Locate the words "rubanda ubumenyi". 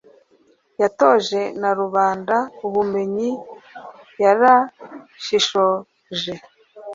1.79-3.29